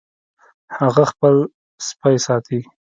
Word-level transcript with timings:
هغه 0.79 1.03
خپل 1.11 1.35
سپی 1.87 2.15
ساتي 2.25 2.59